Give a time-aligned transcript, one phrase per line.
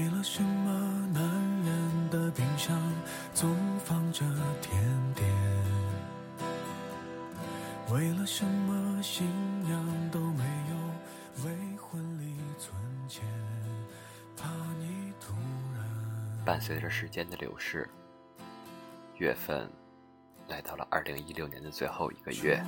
[0.00, 1.22] 为了什么男
[1.62, 2.74] 人的冰箱
[3.34, 4.24] 总放着
[4.62, 4.82] 甜
[5.14, 5.28] 点？
[7.92, 9.26] 为了什么新
[9.62, 12.74] 娘都没有为婚礼存
[13.06, 13.22] 钱？
[14.38, 15.34] 怕你突
[15.76, 17.86] 然伴随着时间的流逝，
[19.18, 19.70] 月份
[20.48, 22.64] 来到了二零一六年的最后一个月。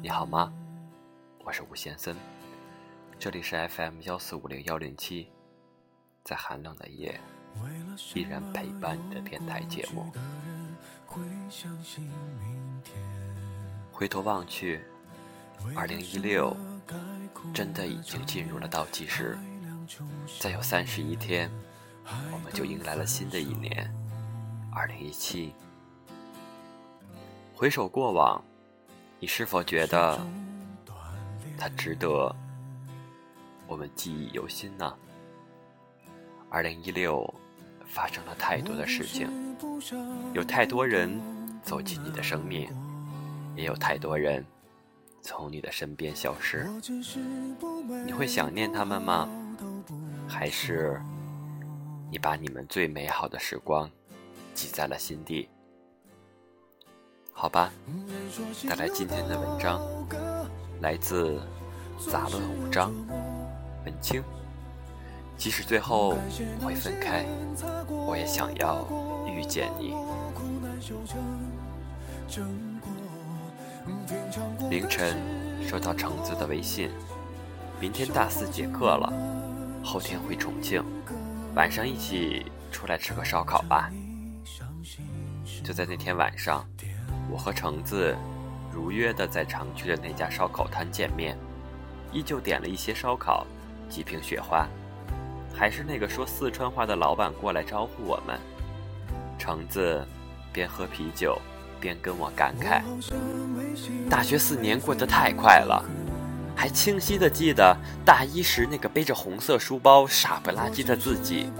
[0.00, 0.50] 你好吗？
[1.44, 2.16] 我是吴先森，
[3.18, 5.30] 这里是 FM 幺四五零幺零七，
[6.26, 7.20] 在寒冷的夜
[8.12, 10.12] 依然陪伴你的电台节目。
[13.92, 14.84] 回头望去，
[15.76, 16.54] 二零一六
[17.54, 19.38] 真的已经进入了倒计时，
[20.40, 21.48] 再有三十一天，
[22.32, 23.88] 我们就迎来了新的一年，
[24.74, 25.54] 二零一七。
[27.54, 28.42] 回首过往，
[29.20, 30.20] 你是否觉得
[31.56, 32.34] 它值得
[33.68, 34.92] 我们记忆犹新呢？
[36.56, 37.22] 二零一六
[37.84, 39.28] 发生了太多的事情，
[40.32, 41.20] 有太多人
[41.62, 42.66] 走进你的生命，
[43.54, 44.42] 也有太多人
[45.20, 46.66] 从你的身边消失。
[48.06, 49.28] 你会想念他们吗？
[50.26, 50.98] 还是
[52.10, 53.90] 你把你们最美好的时光
[54.54, 55.50] 记在了心底？
[57.34, 57.70] 好吧，
[58.66, 59.78] 带来今天的文章，
[60.80, 61.38] 来自
[62.10, 62.94] 杂论五章，
[63.84, 64.24] 文清。
[65.36, 66.16] 即使最后
[66.60, 67.24] 会分开，
[67.88, 68.86] 我也想要
[69.26, 69.94] 遇见你。
[74.70, 75.16] 凌晨
[75.66, 76.90] 收到橙子的微信，
[77.80, 79.12] 明天大四结课了，
[79.84, 80.82] 后天回重庆，
[81.54, 83.90] 晚上一起出来吃个烧烤吧。
[85.62, 86.66] 就在那天晚上，
[87.30, 88.16] 我和橙子
[88.72, 91.36] 如约的在常去的那家烧烤摊见面，
[92.12, 93.46] 依旧点了一些烧烤，
[93.88, 94.66] 几瓶雪花，
[95.56, 98.38] 还是那个说四川话的老板过来招呼我们。
[99.38, 100.06] 橙子
[100.52, 101.38] 边喝啤酒
[101.80, 102.82] 边跟我感慨：
[104.08, 105.82] 大学四年过得太快了，
[106.54, 111.50] 还清晰的记得大一时那个背着红色书包傻不拉几的自己。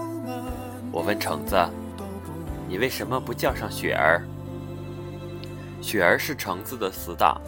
[0.93, 1.57] 我问橙子
[2.69, 4.23] ：“你为什么不叫上雪儿？”
[5.81, 7.41] 雪儿是橙子的死党，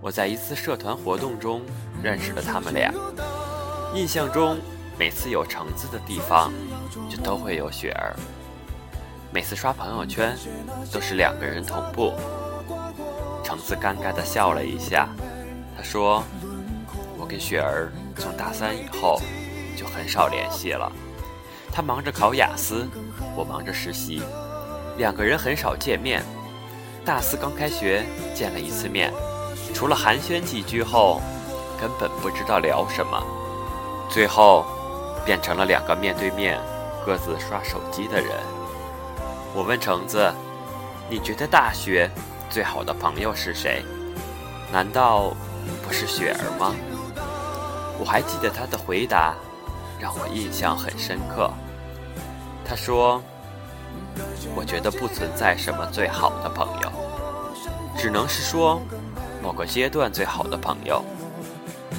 [0.00, 1.62] 我在一次社团活动中
[2.02, 2.92] 认识了他们俩。
[3.94, 4.58] 印象中，
[4.98, 6.52] 每次有橙子的地方，
[7.08, 8.16] 就都会有雪儿。
[9.30, 10.36] 每次刷朋友圈，
[10.92, 12.12] 都是两个人同步。
[13.44, 15.08] 橙子尴尬地笑了一下，
[15.76, 16.24] 他说
[17.16, 19.20] ：“我跟雪儿从大三以后
[19.76, 20.90] 就很少联系了。
[21.70, 22.84] 他忙着考雅思，
[23.36, 24.20] 我忙着实习，
[24.96, 26.24] 两个人很少见面。
[27.04, 28.04] 大四刚开学
[28.34, 29.12] 见了一次面，
[29.72, 31.20] 除了寒暄几句后，
[31.80, 33.22] 根本不知道聊什么。
[34.10, 34.66] 最后，
[35.24, 36.58] 变成了两个面对面
[37.04, 38.30] 各自刷手机的人。”
[39.54, 40.32] 我问橙子
[41.08, 42.10] ：“你觉得大学
[42.50, 43.84] 最好的朋友是谁？
[44.70, 45.32] 难道
[45.86, 46.74] 不是雪儿吗？”
[47.98, 49.34] 我还记得他的回答，
[49.98, 51.50] 让我印象很深刻。
[52.64, 53.20] 他说
[54.54, 56.92] ：“我觉得不存在什么最好的朋友，
[57.96, 58.80] 只能是说
[59.42, 61.02] 某个阶段最好的朋友。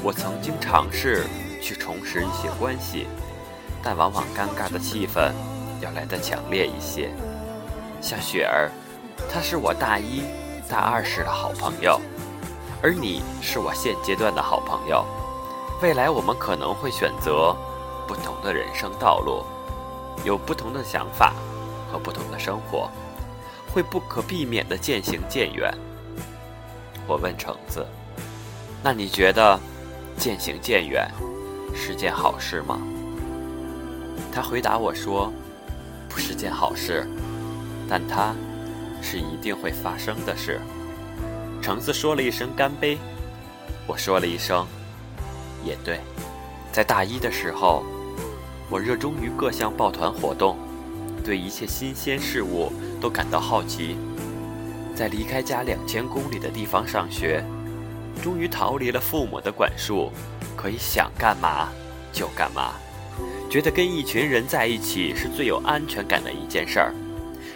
[0.02, 1.25] 我曾经尝试
[1.62, 3.08] 去重拾一些关系，
[3.84, 5.31] 但往往尴尬的气氛
[5.81, 7.09] 要来得强烈一些。”
[8.02, 8.72] 像雪儿，
[9.31, 10.24] 她是我大一、
[10.70, 12.00] 大二时的好朋友，
[12.81, 15.06] 而你是我现阶段的好朋友。
[15.81, 17.56] 未来我们可能会选择
[18.08, 19.44] 不同的人生道路，
[20.24, 21.34] 有不同的想法
[21.91, 22.90] 和不同的生活，
[23.74, 25.74] 会不可避免的渐行渐远。
[27.08, 27.86] 我问橙子
[28.84, 29.59] ：“那你觉得
[30.18, 31.09] 渐行渐远
[31.75, 32.79] 是件好事吗？”
[34.32, 35.32] 他回答我说
[36.09, 37.08] ：“不是件好事。”
[37.90, 38.35] 但它
[39.02, 40.61] 是一定会发生的事。
[41.61, 42.97] 橙子说了一声“干杯”，
[43.88, 44.66] 我说了一声
[45.66, 45.99] “也对”。
[46.72, 47.84] 在大一的时候，
[48.70, 50.55] 我热衷于各项抱团活动，
[51.26, 52.72] 对一切新鲜事物
[53.02, 53.97] 都感到好奇。
[54.96, 57.43] 在离开家两千公里的地方上学，
[58.22, 60.11] 终于逃离了父母的管束，
[60.59, 61.70] 可以想干嘛
[62.11, 62.73] 就干嘛，
[63.50, 66.94] 觉得跟一群人在一起是最有安全感的一件事儿。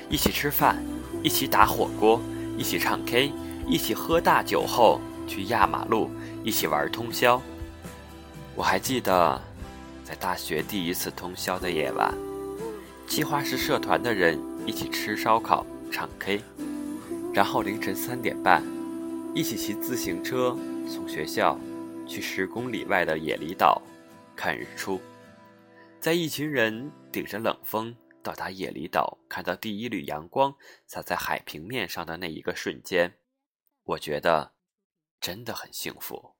[0.09, 0.81] 一起吃饭，
[1.21, 2.21] 一起打火锅，
[2.57, 3.33] 一起唱 K，
[3.67, 6.09] 一起喝大酒后去压马路，
[6.45, 7.41] 一起玩通宵。
[8.55, 9.41] 我还记得，
[10.05, 12.13] 在大学第一次通宵的夜晚，
[13.05, 16.41] 计划是社团的人一起吃烧烤、唱 K，
[17.33, 18.63] 然后凌晨三点半，
[19.33, 20.55] 一起骑自行车
[20.89, 21.59] 从学校
[22.07, 23.81] 去十公里外的野狸岛
[24.35, 24.99] 看日出。
[25.99, 30.53] 在一群人顶着冷风到达野狸岛，看到第一缕阳光
[30.85, 33.13] 洒在海平面上的那一个瞬间，
[33.83, 34.51] 我觉得
[35.21, 36.35] 真的很幸福。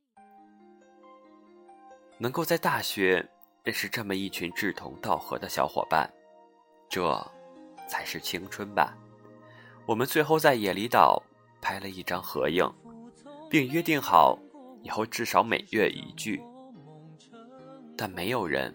[2.18, 3.30] 能够在大学
[3.64, 6.12] 认识这么一群志同道合的小伙伴，
[6.90, 7.32] 这
[7.88, 8.98] 才是青春吧。
[9.86, 11.22] 我们最后在野狸岛
[11.62, 12.70] 拍了一张合影，
[13.50, 14.38] 并约定好
[14.84, 16.40] 以后至少每月一句。
[17.98, 18.74] 但没有人，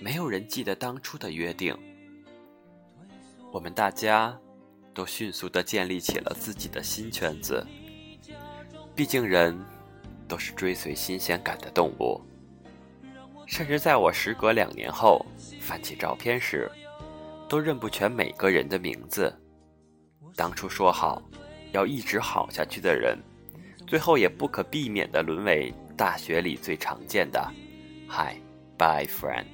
[0.00, 1.76] 没有人记得当初的约定。
[3.52, 4.38] 我们大家
[4.92, 7.66] 都迅速地建立起了自己的新圈子。
[8.94, 9.58] 毕竟人
[10.28, 12.20] 都是追随新鲜感的动物。
[13.46, 15.24] 甚至在我时隔两年后
[15.60, 16.70] 翻起照片时，
[17.48, 19.32] 都认不全每个人的名字。
[20.34, 21.22] 当初说好
[21.72, 23.16] 要一直好下去的人，
[23.86, 27.40] 最后也不可避免地沦为大学里最常见的
[28.08, 28.36] “Hi,
[28.76, 29.44] bye, friend”。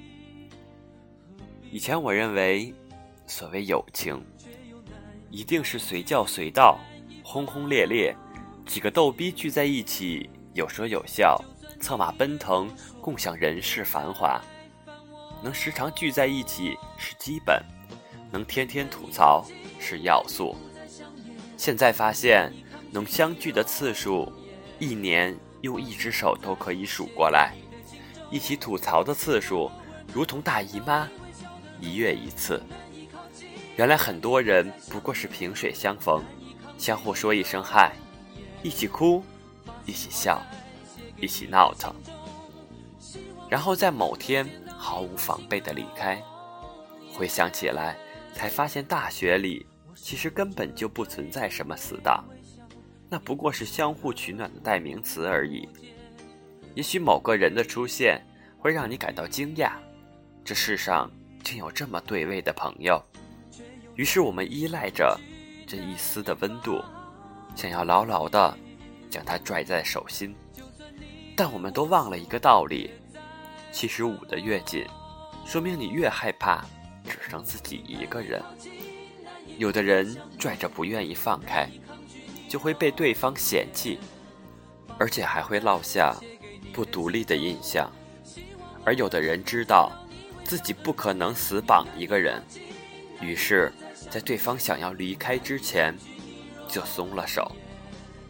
[1.71, 2.73] 以前我认为，
[3.27, 4.23] 所谓友情，
[5.29, 6.79] 一定是随叫随到、
[7.23, 8.15] 轰轰烈烈，
[8.65, 11.39] 几个逗逼聚在一起，有说有笑。
[11.79, 12.69] 策马奔腾，
[13.01, 14.41] 共享人世繁华，
[15.43, 17.61] 能时常聚在一起是基本，
[18.31, 19.45] 能天天吐槽
[19.79, 20.55] 是要素。
[21.57, 22.53] 现在发现，
[22.93, 24.31] 能相聚的次数，
[24.77, 27.51] 一年用一只手都可以数过来；
[28.29, 29.71] 一起吐槽的次数，
[30.13, 31.07] 如同大姨妈，
[31.81, 32.61] 一月一次。
[33.75, 36.23] 原来很多人不过是萍水相逢，
[36.77, 37.91] 相互说一声嗨，
[38.61, 39.23] 一起哭，
[39.85, 40.39] 一起笑。
[41.15, 41.93] 一起闹腾，
[43.49, 46.21] 然后在某天毫无防备的离开。
[47.13, 47.95] 回想起来，
[48.33, 49.65] 才发现大学里
[49.95, 52.25] 其实根本就不存在什么死党，
[53.13, 55.69] 那不过是相互取暖的代名词而已。
[56.73, 58.19] 也许某个人的出现
[58.57, 59.73] 会让你感到惊讶，
[60.43, 61.11] 这世上
[61.43, 62.99] 竟有这么对味的朋友。
[63.93, 65.15] 于是我们依赖着
[65.67, 66.83] 这一丝的温度，
[67.55, 68.57] 想要牢牢的
[69.11, 70.35] 将它拽在手心。
[71.37, 72.89] 但我们都忘了一个道理：
[73.71, 74.87] 其实捂得越紧，
[75.45, 76.65] 说明你越害怕
[77.07, 78.41] 只剩自己一个人。
[79.59, 81.69] 有的人拽着不愿意放开，
[82.53, 83.97] 就会被对方嫌弃，
[84.99, 86.15] 而且还会落下
[86.71, 87.89] 不独立的印象；
[88.85, 89.91] 而有的人知道
[90.43, 92.43] 自己不可能死绑一个人，
[93.19, 93.73] 于是，
[94.11, 95.97] 在对方想要离开之前，
[96.67, 97.51] 就松了手。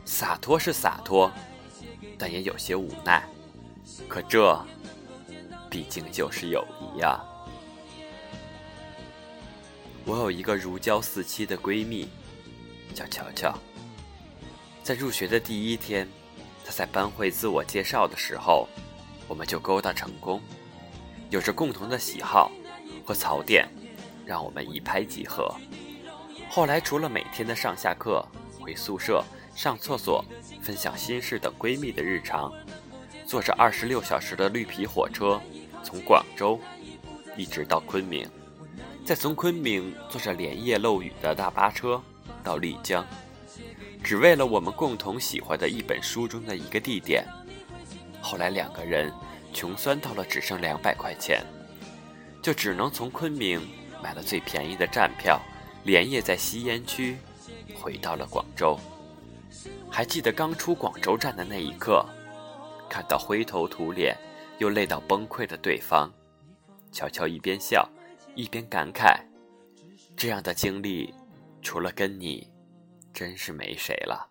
[0.06, 1.30] 洒脱是洒脱。
[2.18, 3.28] 但也有些无奈，
[4.08, 4.58] 可这
[5.70, 7.20] 毕竟就是友谊呀。
[10.06, 12.08] 我有一个如胶似漆的闺蜜，
[12.96, 13.54] 叫乔乔。
[14.84, 16.06] 在入学的第一天，
[16.66, 18.68] 她在班会自我介绍的时候，
[19.30, 20.42] 我们就勾搭成功。
[21.30, 22.52] 有着共同的喜好
[23.06, 23.68] 和槽点，
[24.26, 25.56] 让我们一拍即合。
[26.50, 28.24] 后来，除了每天的上下课、
[28.60, 29.24] 回宿舍、
[29.56, 30.24] 上厕所。
[30.62, 32.50] 分享心事等闺蜜的日常，
[33.26, 35.42] 坐着二十六小时的绿皮火车，
[35.84, 36.58] 从广州
[37.36, 38.26] 一直到昆明，
[39.06, 42.02] 再从昆明坐着连夜漏雨的大巴车
[42.42, 43.06] 到丽江，
[44.04, 47.26] 只为了我们共同喜欢的一本书中的一个地点。
[48.22, 49.12] 后来两个人
[49.54, 51.44] 穷酸到了只剩两百块钱，
[52.42, 53.62] 就只能从昆明
[54.02, 55.42] 买了最便宜的站票，
[55.84, 57.18] 连夜在吸烟区
[57.74, 58.78] 回到了广州。
[59.90, 62.06] 还记得刚出广州站的那一刻，
[62.90, 64.18] 看到灰头土脸
[64.58, 66.12] 又累到崩溃的对方，
[66.92, 67.88] 乔乔一边笑
[68.36, 69.20] 一边感慨
[70.18, 71.14] ：“这样的经历，
[71.62, 72.48] 除了跟你，
[73.14, 74.30] 真是没谁了。”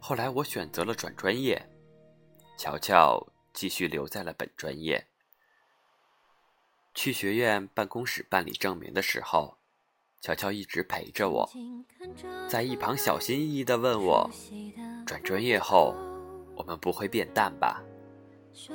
[0.00, 1.68] 后来我选择了转专业，
[2.58, 5.06] 乔乔继续留在了本专业。
[6.94, 9.58] 去学院办公室办理证明的时候。
[10.20, 11.50] 乔乔一直陪着我，
[12.48, 14.30] 在一旁小心翼翼地问我
[15.04, 15.96] ：“转专业后，
[16.54, 17.82] 我们不会变淡吧？”“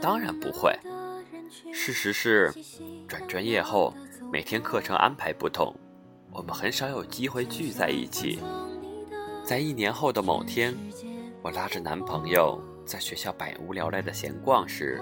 [0.04, 0.78] 当然不会。”
[1.74, 2.54] 事实是，
[3.08, 3.94] 转专业后
[4.30, 5.74] 每天课程安排不同，
[6.34, 8.42] 我们很少有机会聚在一起。
[9.48, 10.76] 在一年后的某天，
[11.42, 15.02] 我拉着男朋友在学校百无聊赖的闲逛时，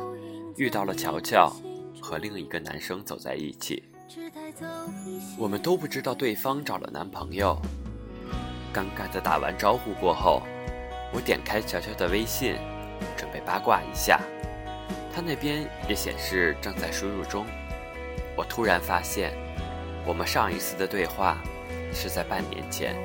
[0.56, 1.52] 遇到了乔乔
[2.00, 3.84] 和另一个男生走在一起。
[5.36, 7.60] 我们都不知道对方找了男朋友。
[8.72, 10.44] 尴尬的打完招呼过后，
[11.12, 12.56] 我点开乔乔的微信，
[13.18, 14.22] 准备八卦一下。
[15.12, 17.48] 他那边也显示正在输入中。
[18.38, 19.34] 我突然发现，
[20.06, 21.42] 我们上一次的对话
[21.92, 22.96] 是在半年前，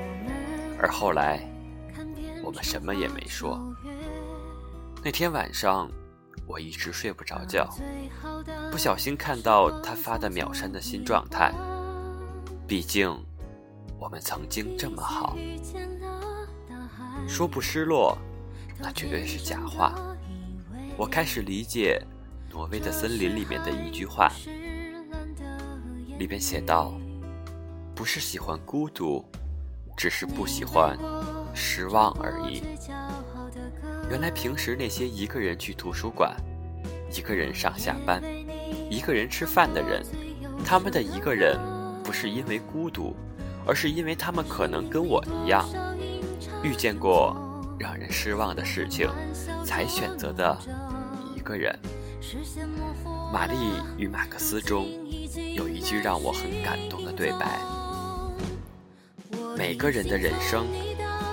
[0.81, 1.47] 而后来
[2.43, 3.61] 我们什么也没说。
[5.05, 5.91] 那天晚上，
[6.47, 7.69] 我一直睡不着觉，
[8.71, 11.53] 不小心看到他发的秒删的新状态。
[12.67, 13.15] 毕竟，
[13.99, 15.37] 我们曾经这么好。
[17.29, 18.17] 说不失落，
[18.79, 19.95] 那绝对是假话。
[20.97, 22.03] 我开始理解
[22.53, 24.33] 《挪威的森林》里面的一句话，
[26.19, 26.95] 里边写道
[27.95, 29.25] ：“不是喜欢孤独，
[30.01, 30.99] 只是不喜欢
[31.53, 32.63] 失望而已。”
[34.09, 36.35] 原来平时那些一个人去图书馆、
[37.15, 38.23] 一个人上下班、
[38.89, 40.03] 一个人吃饭的人，
[40.65, 41.55] 他们的一个人
[42.03, 43.15] 不是因为孤独，
[43.67, 45.69] 而是因为他们可能跟我一样，
[46.63, 47.37] 遇见过
[47.79, 49.07] 让人失望的事情，
[49.67, 50.59] 才选择的
[51.37, 51.79] 一个人。
[53.33, 53.55] 《玛丽
[53.99, 54.89] 与马克思》中
[55.55, 57.61] 有一句让我很感动的对白：
[59.61, 60.67] 每个人的人生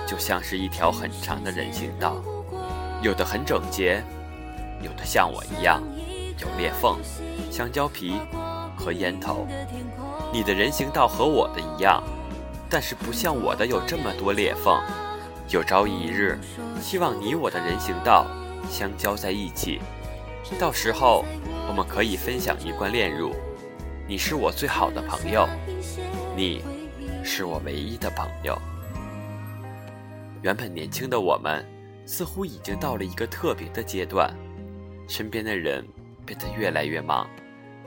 [0.06, 2.22] 就像是一条很长的人行道。
[3.00, 4.04] 有的很整洁，
[4.82, 5.82] 有的像我一样
[6.38, 6.98] 有裂缝，
[7.50, 8.12] 香蕉皮
[8.76, 9.46] 和烟头。
[10.30, 12.02] 你的人行道和我的一样，
[12.68, 14.78] 但是不像我的有这么多裂缝。
[15.48, 16.38] 有朝一日，
[16.82, 18.26] 希望你我的人行道
[18.68, 19.80] 相交在一起，
[20.58, 21.24] 到时候
[21.66, 23.34] 我们可以分享一罐炼乳。
[24.06, 25.48] 你是我最好的朋友，
[26.36, 26.62] 你
[27.30, 28.58] 是我唯一的朋友。
[30.40, 31.62] 原本年轻的我们。
[32.10, 34.34] 似乎已经到了一个特别的阶段，
[35.06, 35.86] 身边的人
[36.24, 37.28] 变得越来越忙，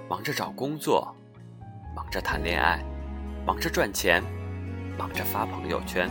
[0.08, 1.12] 忙着找工作，
[1.96, 2.86] 忙着谈恋爱，
[3.48, 4.24] 忙着赚钱，
[4.96, 6.08] 忙着发朋友圈。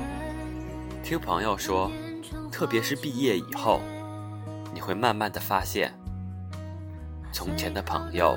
[1.04, 1.88] 听朋友说，
[2.50, 3.80] 特别是毕业以后，
[4.74, 5.94] 你会慢慢的发现，
[7.30, 8.36] 从前的朋友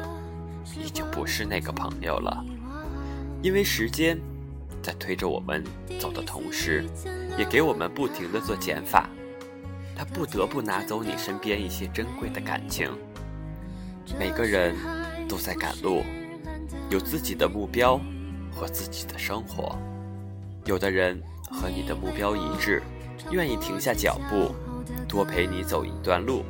[0.78, 2.46] 已经不是那个朋友了，
[3.42, 4.16] 因为时间
[4.84, 5.64] 在推着我们
[5.98, 6.86] 走的同时，
[7.38, 9.10] 也给我们不停的做减法。
[9.96, 12.92] 他不得不拿走你身边一些珍贵的感情。
[14.20, 14.76] 每个人
[15.30, 16.04] 都在赶路，
[16.90, 17.98] 有自己的目标
[18.52, 19.78] 和自己的生活。
[20.66, 22.84] 有的人和你的目标一致，
[23.32, 24.54] 愿意停下脚步，
[25.08, 26.44] 多陪你走一段路；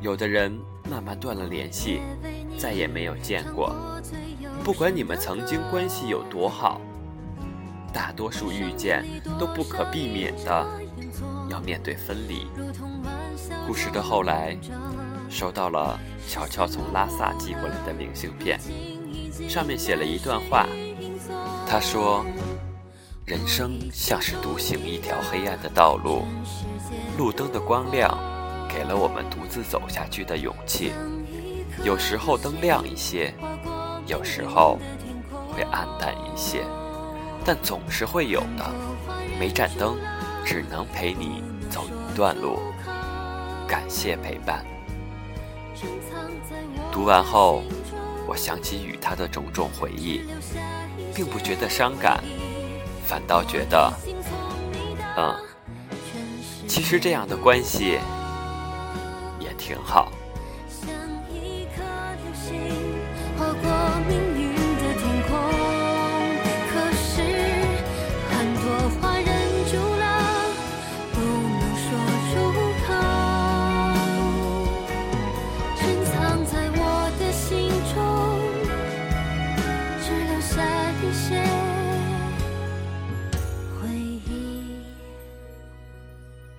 [0.00, 2.00] 有的人慢慢断了联系，
[2.56, 3.74] 再也没有见过。
[4.64, 6.80] 不管你们曾经关系有多好，
[7.92, 9.04] 大多数遇见
[9.38, 10.66] 都不可避免的。
[11.50, 12.46] 要面对分离。
[13.66, 14.56] 故事的后来，
[15.28, 18.58] 收到了乔乔从拉萨寄过来的明信片，
[19.48, 20.66] 上面写了一段话。
[21.68, 22.24] 他说
[23.26, 26.22] ：“人生像是独行一条黑暗的道路，
[27.18, 28.18] 路灯的光亮
[28.68, 30.92] 给了我们独自走下去的勇气。
[31.84, 33.32] 有时候灯亮一些，
[34.06, 34.78] 有时候
[35.50, 36.64] 会暗淡一些，
[37.44, 38.70] 但总是会有的。
[39.38, 39.96] 没盏灯。”
[40.44, 42.58] 只能陪你走一段路，
[43.66, 44.66] 感谢陪伴。
[46.90, 47.62] 读完后，
[48.26, 50.22] 我想起与他的种种回忆，
[51.14, 52.20] 并不觉得伤感，
[53.06, 53.92] 反倒觉得，
[55.16, 55.32] 嗯，
[56.66, 58.00] 其实这样的关系
[59.38, 60.10] 也挺好。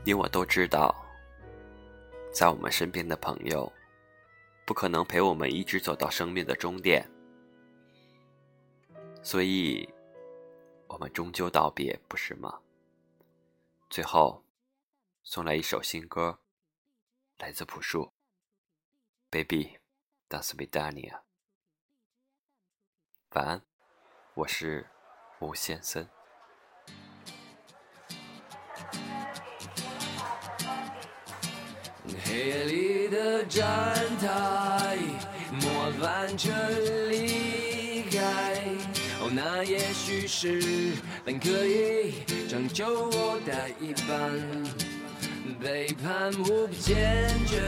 [0.06, 0.94] 你我都知道，
[2.34, 3.72] 在我们身边的朋友，
[4.66, 7.10] 不可能陪我们一直走到生命的终点，
[9.24, 9.88] 所以，
[10.88, 12.60] 我们终究道别，不是吗？
[13.90, 14.44] 最后，
[15.24, 16.38] 送来一首新歌，
[17.38, 18.04] 来自朴树，
[19.30, 19.80] 《Baby
[20.28, 21.12] d a n s with Dania》。
[23.36, 23.62] 晚安，
[24.34, 24.86] 我是
[25.40, 26.06] 吴先生。
[32.34, 33.64] 夜里的站
[34.20, 34.98] 台，
[35.62, 36.50] 末班车
[37.12, 38.56] 离开。
[39.22, 40.62] 哦，那也许是
[41.24, 42.16] 本可以
[42.50, 44.32] 拯救我的一半。
[45.62, 47.62] 背叛无比坚决，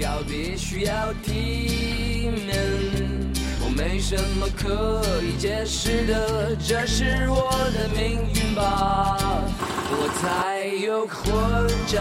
[0.00, 2.56] 告别需要体面。
[3.60, 9.16] 我没什么可以解释的，这是我的命运吧。
[9.90, 11.24] 我才有混
[11.86, 11.96] 账。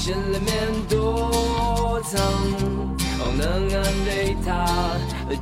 [0.00, 0.48] 心里面
[0.88, 2.22] 躲藏，
[3.20, 4.48] 哦，能安慰他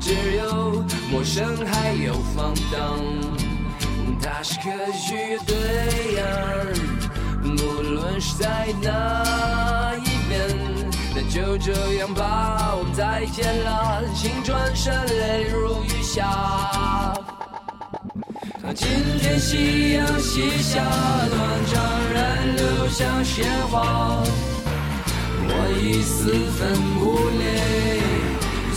[0.00, 2.98] 只有陌生还有放荡。
[4.20, 6.26] 他是可取的对岸，
[7.44, 17.14] 无论是在哪一边，那就这样吧，我们再见了，请转身，泪如雨下。
[18.75, 18.87] 今
[19.18, 21.82] 天夕阳西下，断肠
[22.12, 24.22] 人流向鲜花，
[25.40, 26.68] 我已四分
[27.00, 27.44] 五裂，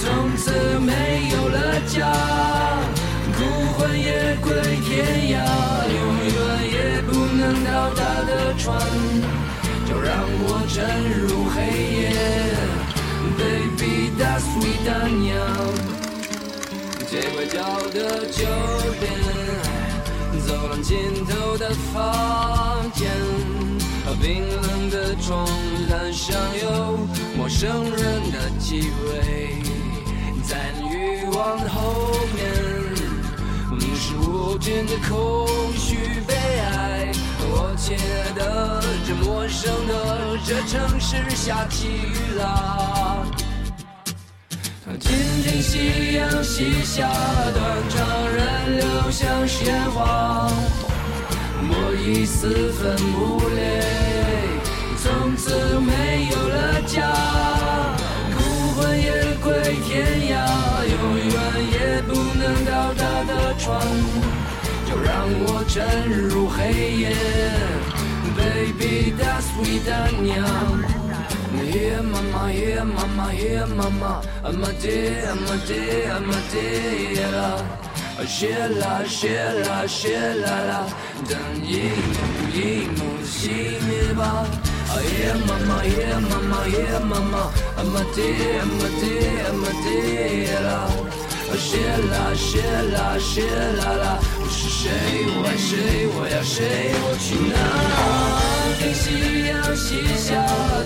[0.01, 0.07] 从
[0.37, 1.57] 此没有了
[1.87, 2.07] 家，
[3.35, 3.39] 孤
[3.73, 4.53] 魂野归
[4.85, 5.43] 天涯，
[5.91, 6.35] 永远
[6.71, 8.79] 也不能到达的船。
[9.85, 10.09] 就让
[10.43, 10.79] 我沉
[11.19, 11.59] 入黑
[11.99, 12.15] 夜
[13.37, 15.35] ，Baby that's sweet 的娘，
[17.09, 18.39] 街拐角的酒
[19.01, 19.11] 店，
[20.51, 23.09] 走廊尽头的房间，
[24.21, 25.47] 冰冷的床
[25.89, 26.97] 单上有
[27.37, 29.55] 陌生人的气味，
[30.43, 32.43] 在欲望的后面，
[33.95, 37.09] 是无尽的空虚悲哀。
[37.39, 43.23] 我亲爱的，这陌生的这城市下起雨啦。
[44.99, 45.11] 今
[45.43, 47.07] 天夕阳西下，
[47.53, 50.51] 断肠人流向鲜花。
[51.63, 53.59] 我已四分五裂，
[54.97, 57.13] 从此没有了家，
[58.35, 58.39] 孤
[58.75, 59.07] 魂野
[59.41, 59.51] 归
[59.85, 59.91] 天
[60.29, 60.33] 涯，
[60.87, 61.33] 永远
[61.71, 63.79] 也不能到达的船。
[64.87, 65.09] 就让
[65.45, 65.79] 我沉
[66.09, 66.59] 入黑
[66.97, 67.15] 夜
[68.35, 69.89] ，Baby that's we 的
[70.21, 70.90] 娘。
[71.71, 77.15] هي ماما هي ماما هي ماما اما دي اما دي اما دي
[78.27, 80.81] شيلا شيلا شيلا لا
[81.29, 82.13] دن يين
[82.55, 84.45] يين موسيمي با
[84.97, 87.51] هي ماما هي ماما هي ماما
[87.81, 89.15] اما دي اما دي
[89.49, 90.47] اما دي
[91.71, 98.60] شيلا شيلا شيلا لا شي وشي ويا شي وشي now
[98.93, 100.35] 夕阳西下，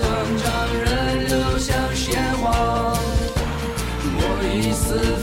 [0.01, 0.45] 断肠
[0.83, 2.93] 人流向鲜花。
[4.17, 4.19] 我
[4.53, 5.14] 已死